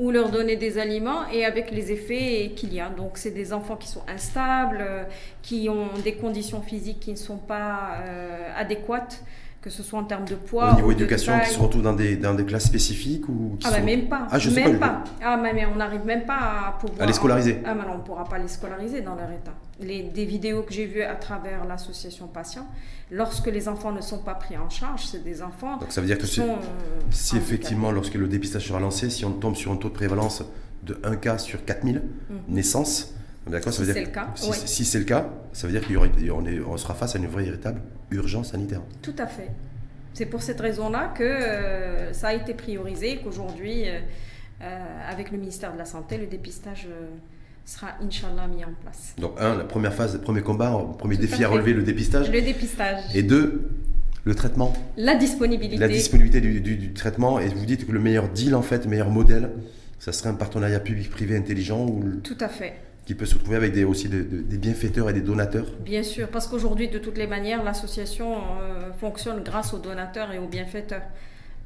[0.00, 2.88] ou leur donner des aliments et avec les effets qu'il y a.
[2.88, 5.04] Donc c'est des enfants qui sont instables, euh,
[5.42, 9.22] qui ont des conditions physiques qui ne sont pas euh, adéquates,
[9.60, 11.92] que ce soit en termes de poids Au niveau ou éducation, qui se retrouvent dans
[11.92, 14.26] des, dans des classes spécifiques ou qui Ah bah sont- même pas.
[14.30, 14.88] Ah, je sais même pas.
[14.88, 15.04] pas.
[15.22, 17.58] Ah mais, on n'arrive même pas à pouvoir À les scolariser.
[17.66, 19.52] Ah mais on ne pourra pas les scolariser dans leur état.
[19.80, 22.66] Les, des vidéos que j'ai vues à travers l'association patients,
[23.10, 26.06] lorsque les enfants ne sont pas pris en charge, c'est des enfants Donc ça veut
[26.06, 29.56] dire que si, sont euh, si effectivement, lorsque le dépistage sera lancé, si on tombe
[29.56, 30.44] sur un taux de prévalence
[30.82, 32.02] de 1 cas sur 4000
[32.48, 33.14] naissances.
[33.46, 34.56] D'accord Si veut c'est dire le cas, si, oui.
[34.64, 38.52] si c'est le cas, ça veut dire qu'on sera face à une vraie véritable urgence
[38.52, 38.82] sanitaire.
[39.02, 39.50] Tout à fait.
[40.12, 44.00] C'est pour cette raison-là que euh, ça a été priorisé, qu'aujourd'hui, euh,
[44.62, 46.88] euh, avec le ministère de la Santé, le dépistage
[47.64, 49.14] sera, Inch'Allah, mis en place.
[49.18, 51.82] Donc, un, la première phase, le premier combat, le premier Tout défi à relever, le
[51.82, 52.30] dépistage.
[52.30, 53.68] Le dépistage, Et deux,
[54.24, 55.78] le traitement, la disponibilité.
[55.80, 57.38] la disponibilité du, du- du traitement.
[57.40, 59.50] Et vous dites que le meilleur deal, en fait, le meilleur modèle,
[59.98, 62.74] ça serait un partenariat public-privé intelligent où, Tout à fait.
[63.06, 65.66] qui peut se retrouver avec des, aussi de- de- des bienfaiteurs et des donateurs.
[65.84, 70.38] Bien sûr, parce qu'aujourd'hui, de toutes les manières, l'association euh, fonctionne grâce aux donateurs et
[70.38, 71.02] aux bienfaiteurs.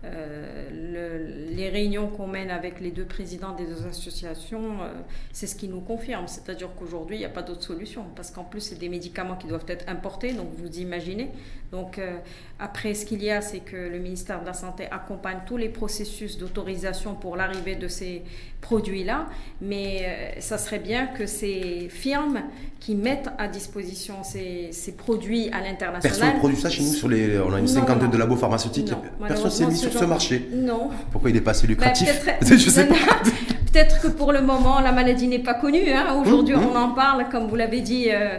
[0.05, 4.93] Euh, le- les réunions qu'on mène avec les deux présidents des deux associations, euh,
[5.33, 6.27] c'est ce qui nous confirme.
[6.29, 8.05] C'est-à-dire qu'aujourd'hui, il n'y a pas d'autre solution.
[8.15, 11.31] Parce qu'en plus, c'est des médicaments qui doivent être importés, donc vous imaginez.
[11.73, 12.17] Donc euh,
[12.59, 15.69] après, ce qu'il y a, c'est que le ministère de la Santé accompagne tous les
[15.69, 18.23] processus d'autorisation pour l'arrivée de ces
[18.61, 19.27] produits-là.
[19.61, 22.43] Mais ça serait bien que ces firmes
[22.81, 26.35] qui mettent à disposition ces, ces produits à Personne l'international.
[26.35, 26.93] ne produit ça chez nous.
[26.93, 28.91] Sur les, on a une cinquantaine de labos pharmaceutiques.
[28.91, 30.49] Non, Personne s'est malheureusement, mis sur ce marché.
[30.53, 30.91] Non.
[31.13, 33.01] Pourquoi il est pas assez Bah, lucratif peut-être- Je sais non, pas.
[33.25, 33.31] non.
[33.75, 35.91] Peut-être que pour le moment, la maladie n'est pas connue.
[35.91, 36.15] hein.
[36.21, 36.71] Aujourd'hui, Hum, hum.
[36.75, 38.07] on en parle, comme vous l'avez dit.
[38.11, 38.37] euh,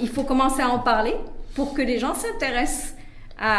[0.00, 1.14] il faut commencer à en parler
[1.54, 2.94] pour que les gens s'intéressent
[3.38, 3.54] à,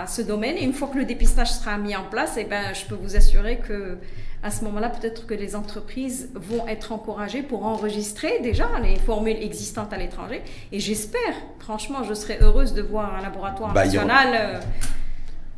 [0.00, 0.56] à- à ce domaine.
[0.56, 3.14] Et une fois que le dépistage sera mis en place, eh ben, je peux vous
[3.14, 3.98] assurer que
[4.44, 9.36] à ce moment-là, peut-être que les entreprises vont être encouragées pour enregistrer déjà les formules
[9.40, 10.42] existantes à l'étranger.
[10.72, 14.60] Et j'espère, franchement, je serais heureuse de voir un laboratoire Bah, national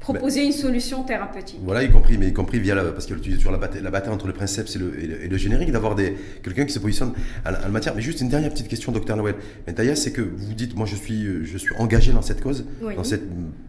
[0.04, 1.58] proposer une solution thérapeutique.
[1.62, 3.82] Voilà, y compris, mais y compris via la, parce que tu dis toujours la bataille,
[3.82, 6.64] la bataille entre le princeps et le, et le, et le générique, d'avoir des quelqu'un
[6.66, 7.12] qui se positionne
[7.44, 7.94] à la, à la matière.
[7.96, 9.34] Mais juste une dernière petite question, docteur Noël.
[9.66, 12.64] Mentaya, c'est que vous dites, moi je suis, euh, je suis engagé dans cette cause,
[12.82, 12.94] Oui.
[12.96, 13.22] dans cette,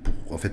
[0.04, 0.52] pour, en fait,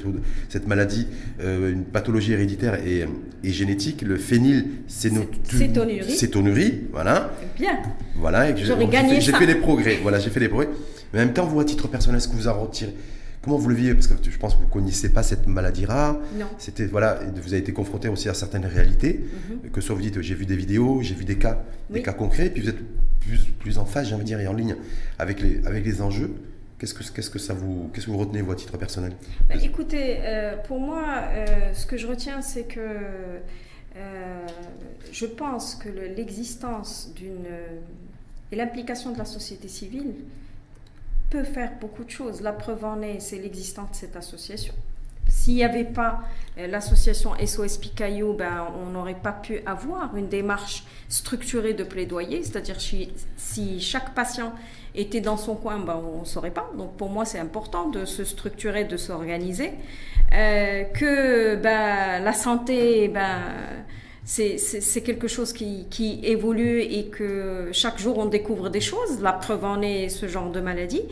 [0.49, 1.07] cette maladie,
[1.41, 3.05] euh, une pathologie héréditaire et,
[3.43, 6.81] et génétique, le phényl Cétonurie.
[6.93, 7.79] voilà, Bien.
[8.17, 8.55] voilà.
[8.57, 10.69] J'aurais gagné J'ai fait des progrès, voilà, j'ai fait des progrès.
[11.13, 12.95] Mais en même temps, vous à titre personnel, est-ce que vous en retirez
[13.43, 13.95] Comment vous le vivez?
[13.95, 16.17] Parce que je pense que vous ne connaissez pas cette maladie rare.
[16.39, 16.47] Non.
[16.59, 19.25] C'était voilà, vous avez été confronté aussi à certaines réalités,
[19.73, 22.51] que soit vous dites j'ai vu des vidéos, j'ai vu des cas, des cas concrets,
[22.51, 22.79] puis vous êtes
[23.21, 24.77] plus, plus en phase, j'ai envie de dire, et en ligne
[25.19, 26.33] avec les, avec les enjeux.
[26.79, 29.13] Qu'est-ce que, qu'est-ce que ça vous, qu'est-ce que vous retenez vous à titre personnel?
[29.49, 32.81] Bah, écoutez, euh, pour moi, euh, ce que je retiens, c'est que
[33.97, 34.47] euh,
[35.13, 37.47] je pense que le- l'existence d'une
[38.51, 40.13] et l'implication de la société civile
[41.33, 42.43] peut faire beaucoup de choses.
[42.43, 44.75] La preuve en est, c'est l'existence de cette association.
[45.29, 46.21] S'il n'y avait pas
[46.59, 52.43] euh, l'association SOS Picaillou, ben, on n'aurait pas pu avoir une démarche structurée de plaidoyer,
[52.43, 54.53] c'est-à-dire si, si chaque patient
[54.95, 56.71] était dans son coin, ben, on ne saurait pas.
[56.77, 59.73] Donc pour moi, c'est important de se structurer, de s'organiser.
[60.35, 63.41] Euh, que ben, la santé, ben,
[64.25, 69.21] c'est- quelque chose qui, qui évolue et que chaque jour on découvre des choses.
[69.21, 71.03] La preuve en est ce genre de maladie.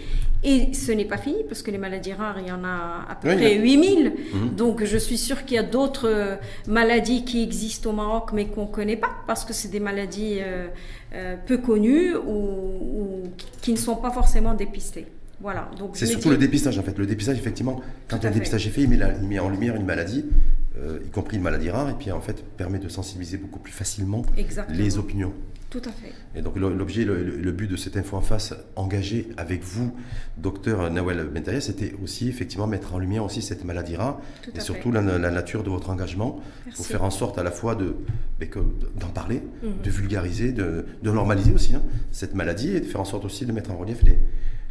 [0.43, 3.15] Et ce n'est pas fini parce que les maladies rares, il y en a à
[3.21, 4.13] peu Oui, près il y a- 8000.
[4.33, 4.49] Mhm.
[4.57, 8.47] Donc je suis sûre qu'il y a d'autres euh, maladies qui existent au Maroc mais
[8.47, 10.69] qu'on ne connaît pas parce que c'est des maladies euh,
[11.15, 13.23] euh, peu connues ou, ou
[13.61, 15.07] qui ne sont pas forcément dépistées.
[15.41, 15.71] Voilà.
[15.79, 16.99] Donc C'est surtout dis- le dépistage en fait.
[16.99, 18.31] Le dépistage, effectivement, quand un fait.
[18.31, 20.25] dépistage est fait, il met, la- il met en lumière une maladie,
[20.79, 23.73] euh, y compris une maladie rare, et puis en fait permet de sensibiliser beaucoup plus
[23.73, 24.77] facilement Exactement.
[24.79, 25.33] les opinions.
[25.71, 26.13] Tout à fait.
[26.35, 29.93] Et donc l'objet, le, le- but de cette info en face, engagé avec vous,
[30.37, 34.59] docteur Nawel Bentaya, c'était aussi effectivement mettre en lumière aussi cette maladie rare Tout et
[34.61, 36.77] surtout la, la nature de votre engagement Merci.
[36.77, 37.95] pour faire en sorte à la fois de
[38.41, 38.49] ben,
[38.99, 39.83] d'en parler, Mhm.
[39.85, 43.47] de vulgariser, de, de normaliser aussi hein, cette maladie et de faire en sorte aussi
[43.47, 44.19] de mettre en relief les,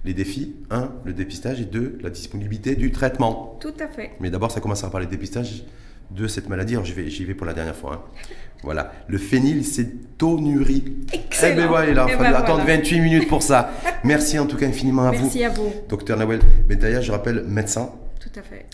[0.06, 0.56] les défis.
[0.72, 3.58] Un, le dépistage et deux, la disponibilité du traitement.
[3.60, 4.12] Tout à fait.
[4.20, 5.64] Mais d'abord, ça commencera par les dépistages
[6.12, 6.74] de cette maladie.
[6.74, 7.94] Alors, j'y vais, j'y vais pour la dernière fois.
[7.94, 8.24] hein.
[8.64, 8.92] Voilà.
[9.08, 10.84] Le phénylcétonurie.
[11.14, 11.54] Excellent.
[11.54, 12.78] Eh ben voilà, il a Eh fallu ben attendre voilà.
[12.78, 13.72] 28 minutes pour ça.
[14.04, 15.24] Merci en tout cas infiniment à vous.
[15.24, 15.72] Merci à vous.
[15.88, 18.66] Docteur Nawel Bentaya, je rappelle, médecin, Tout à fait.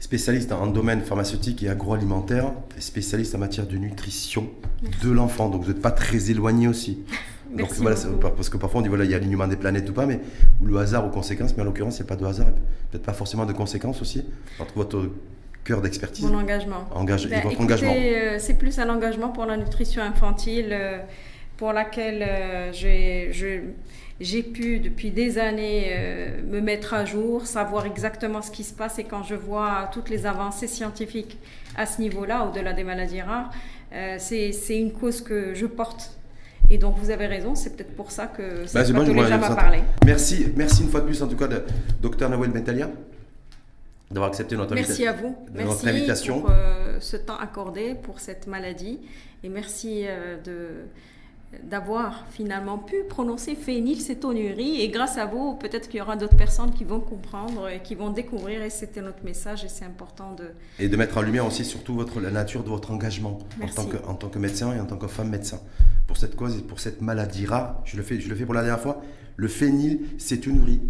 [0.00, 4.48] spécialiste en domaine pharmaceutique et agroalimentaire, spécialiste en matière de nutrition
[5.02, 5.48] de l'enfant.
[5.48, 7.00] Donc vous n'êtes pas très éloigné aussi.
[7.54, 7.96] Donc voilà,
[8.36, 10.20] parce que parfois on dit voilà, il y a l'alignement des planètes ou pas, mais
[10.60, 12.46] ou le hasard aux conséquences, mais en l'occurrence, il n'y a pas de hasard,
[12.90, 14.24] peut-être pas forcément de conséquences aussi
[14.58, 15.10] entre votre
[15.64, 16.24] cœur d'expertise.
[16.24, 16.84] Mon engagement.
[16.94, 17.94] Engage- et Ben, votre écoutez, engagement.
[17.96, 20.98] euh, c'est plus un engagement pour la nutrition infantile, euh,
[21.56, 22.72] pour laquelle euh,
[24.20, 25.90] j'ai pu depuis des années
[26.46, 30.10] me mettre à jour, savoir exactement ce qui se passe et quand je vois toutes
[30.10, 31.38] les avancées scientifiques
[31.76, 33.50] à ce niveau-là, au-delà des maladies rares,
[34.18, 36.10] c'est une cause que je porte.
[36.70, 39.28] Et donc vous avez raison, c'est peut-être pour ça que Bah, cette c'est bon, pathologie
[39.30, 39.78] moi, m'a ça- parlé.
[40.04, 41.62] Merci, merci une fois de plus en tout cas de
[42.00, 42.90] Dr Nawel Bentalia.
[44.10, 45.36] d'avoir accepté notre, Merci à vous.
[45.54, 46.40] Merci invitation.
[46.40, 48.98] pour euh, ce temps accordé pour cette maladie
[49.42, 50.68] et merci euh, de
[51.62, 56.72] d'avoir finalement pu prononcer phénylcétonurie et grâce à vous, peut-être qu'il y aura d'autres personnes
[56.72, 60.46] qui vont comprendre et qui vont découvrir et c'était notre message et c'est important de...
[60.80, 63.84] Et de mettre en lumière aussi surtout votre, la nature de votre engagement en tant,
[63.84, 65.60] que, en tant que médecin et en tant que femme médecin.
[66.06, 68.54] Pour cette cause et pour cette maladie rare, je le fais, je le fais pour
[68.54, 69.00] la dernière fois,
[69.36, 70.80] le phénylcétonurie.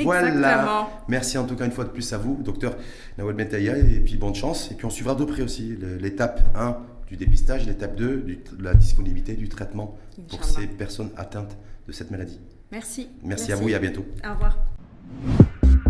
[0.00, 0.28] Voilà.
[0.28, 0.90] Exactement.
[1.08, 2.76] Merci en tout cas une fois de plus à vous, docteur
[3.18, 4.70] Nawel Bentaya, et puis bonne chance.
[4.70, 6.76] Et puis on suivra de près aussi l'étape 1
[7.08, 9.96] du dépistage, l'étape 2 du- de la disponibilité du traitement
[10.28, 10.60] pour Inch'Allah.
[10.60, 12.40] ces personnes atteintes de cette maladie.
[12.72, 13.08] Merci.
[13.22, 14.04] Merci, à vous et à bientôt.
[14.28, 14.58] Au revoir.